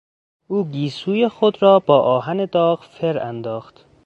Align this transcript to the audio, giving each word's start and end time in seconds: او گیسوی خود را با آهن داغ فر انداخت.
او 0.47 0.67
گیسوی 0.69 1.27
خود 1.27 1.61
را 1.61 1.79
با 1.79 2.01
آهن 2.01 2.45
داغ 2.45 2.83
فر 2.83 3.17
انداخت. 3.17 3.85